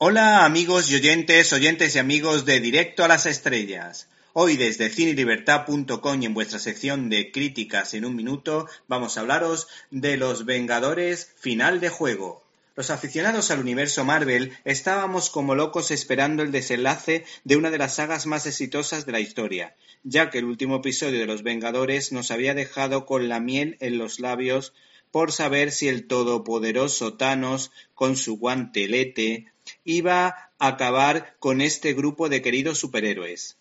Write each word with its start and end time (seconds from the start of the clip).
Hola 0.00 0.44
amigos 0.44 0.88
y 0.92 0.94
oyentes, 0.94 1.52
oyentes 1.52 1.96
y 1.96 1.98
amigos 1.98 2.44
de 2.44 2.60
Directo 2.60 3.02
a 3.02 3.08
las 3.08 3.26
Estrellas. 3.26 4.08
Hoy 4.32 4.56
desde 4.56 4.90
cinelibertad.com 4.90 6.22
y 6.22 6.24
en 6.24 6.34
vuestra 6.34 6.60
sección 6.60 7.10
de 7.10 7.32
críticas 7.32 7.94
en 7.94 8.04
un 8.04 8.14
minuto 8.14 8.68
vamos 8.86 9.16
a 9.16 9.22
hablaros 9.22 9.66
de 9.90 10.16
Los 10.16 10.44
Vengadores 10.44 11.32
Final 11.40 11.80
de 11.80 11.88
Juego. 11.88 12.44
Los 12.76 12.90
aficionados 12.90 13.50
al 13.50 13.58
universo 13.58 14.04
Marvel 14.04 14.52
estábamos 14.64 15.30
como 15.30 15.56
locos 15.56 15.90
esperando 15.90 16.44
el 16.44 16.52
desenlace 16.52 17.24
de 17.42 17.56
una 17.56 17.72
de 17.72 17.78
las 17.78 17.96
sagas 17.96 18.26
más 18.26 18.46
exitosas 18.46 19.04
de 19.04 19.10
la 19.10 19.18
historia, 19.18 19.74
ya 20.04 20.30
que 20.30 20.38
el 20.38 20.44
último 20.44 20.76
episodio 20.76 21.18
de 21.18 21.26
Los 21.26 21.42
Vengadores 21.42 22.12
nos 22.12 22.30
había 22.30 22.54
dejado 22.54 23.04
con 23.04 23.28
la 23.28 23.40
miel 23.40 23.76
en 23.80 23.98
los 23.98 24.20
labios 24.20 24.72
por 25.10 25.32
saber 25.32 25.72
si 25.72 25.88
el 25.88 26.06
todopoderoso 26.06 27.14
Thanos, 27.14 27.72
con 27.94 28.16
su 28.16 28.38
guantelete, 28.38 29.46
iba 29.84 30.26
a 30.58 30.68
acabar 30.68 31.36
con 31.38 31.60
este 31.60 31.92
grupo 31.92 32.28
de 32.28 32.42
queridos 32.42 32.78
superhéroes. 32.78 33.58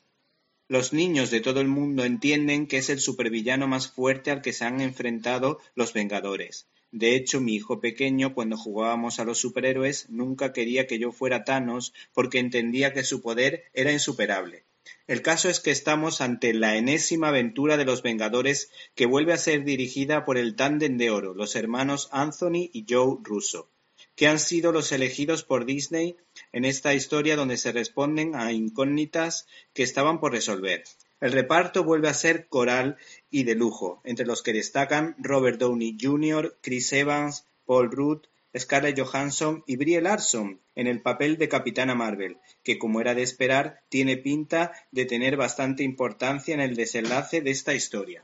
Los 0.70 0.92
niños 0.92 1.32
de 1.32 1.40
todo 1.40 1.62
el 1.62 1.68
mundo 1.68 2.04
entienden 2.04 2.68
que 2.68 2.78
es 2.78 2.90
el 2.90 3.00
supervillano 3.00 3.68
más 3.68 3.88
fuerte 3.88 4.32
al 4.32 4.42
que 4.42 4.52
se 4.52 4.66
han 4.66 4.82
enfrentado 4.82 5.60
los 5.76 5.94
Vengadores. 5.94 6.68
De 6.92 7.16
hecho, 7.16 7.42
mi 7.42 7.56
hijo 7.56 7.80
pequeño, 7.80 8.34
cuando 8.34 8.58
jugábamos 8.58 9.20
a 9.20 9.26
los 9.26 9.38
superhéroes, 9.40 10.10
nunca 10.10 10.54
quería 10.54 10.88
que 10.88 11.00
yo 11.00 11.12
fuera 11.12 11.44
Thanos 11.44 11.94
porque 12.14 12.40
entendía 12.40 12.94
que 12.94 13.04
su 13.04 13.22
poder 13.22 13.64
era 13.74 13.92
insuperable. 13.92 14.66
El 15.06 15.22
caso 15.22 15.50
es 15.50 15.60
que 15.60 15.72
estamos 15.72 16.22
ante 16.22 16.54
la 16.54 16.76
enésima 16.76 17.30
aventura 17.30 17.78
de 17.78 17.86
los 17.86 18.04
Vengadores 18.04 18.72
que 18.96 19.06
vuelve 19.06 19.34
a 19.34 19.38
ser 19.38 19.64
dirigida 19.64 20.26
por 20.26 20.38
el 20.38 20.56
tándem 20.56 20.98
de 20.98 21.12
oro, 21.12 21.34
los 21.34 21.56
hermanos 21.56 22.10
Anthony 22.12 22.70
y 22.72 22.86
Joe 22.90 23.18
Russo, 23.22 23.70
que 24.18 24.28
han 24.28 24.40
sido 24.40 24.72
los 24.72 24.92
elegidos 24.92 25.44
por 25.44 25.66
Disney 25.66 26.18
en 26.52 26.66
esta 26.66 26.96
historia 26.96 27.36
donde 27.36 27.56
se 27.56 27.72
responden 27.72 28.36
a 28.36 28.52
incógnitas 28.52 29.48
que 29.74 29.84
estaban 29.84 30.20
por 30.20 30.32
resolver. 30.32 30.84
El 31.22 31.32
reparto 31.32 31.84
vuelve 31.84 32.10
a 32.10 32.16
ser 32.16 32.48
coral 32.48 32.98
y 33.30 33.44
de 33.44 33.54
lujo, 33.54 34.02
entre 34.04 34.26
los 34.26 34.42
que 34.42 34.54
destacan 34.54 35.16
Robert 35.20 35.60
Downey 35.60 35.98
Jr., 36.02 36.58
Chris 36.62 36.92
Evans, 36.94 37.46
Paul 37.68 37.92
Rudd, 37.92 38.24
Scarlett 38.58 39.00
Johansson 39.00 39.64
y 39.68 39.76
Brie 39.76 40.02
Larson 40.02 40.60
en 40.74 40.88
el 40.88 41.00
papel 41.02 41.38
de 41.38 41.48
Capitana 41.48 41.94
Marvel, 41.94 42.38
que 42.64 42.80
como 42.80 43.00
era 43.02 43.14
de 43.14 43.22
esperar, 43.22 43.84
tiene 43.88 44.18
pinta 44.18 44.74
de 44.92 45.06
tener 45.06 45.38
bastante 45.38 45.84
importancia 45.84 46.56
en 46.56 46.62
el 46.62 46.76
desenlace 46.76 47.42
de 47.42 47.52
esta 47.52 47.76
historia. 47.76 48.24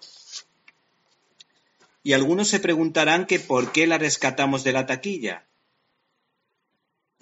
Y 2.02 2.14
algunos 2.14 2.48
se 2.48 2.60
preguntarán 2.60 3.28
que 3.28 3.40
por 3.40 3.72
qué 3.72 3.86
la 3.86 4.00
rescatamos 4.00 4.64
de 4.64 4.74
la 4.74 4.88
taquilla. 4.88 5.46